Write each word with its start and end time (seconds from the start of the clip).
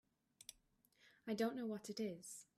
I 1.27 1.35
don't 1.35 1.55
know 1.55 1.67
what 1.67 1.91
it 1.91 1.99
is. 1.99 2.47